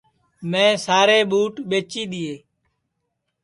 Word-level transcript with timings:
میں 0.49 0.71
سارے 0.85 1.17
ٻُوٹ 1.29 1.53
ٻیچی 1.69 2.03
دؔیئے 2.11 2.35